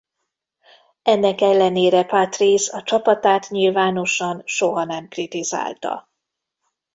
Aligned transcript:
Ennek 1.01 1.41
ellenére 1.41 2.03
Patrese 2.05 2.77
a 2.77 2.83
csapatát 2.83 3.49
nyilvánosan 3.49 4.41
soha 4.45 4.83
nem 4.83 5.07
kritizálta. 5.07 6.09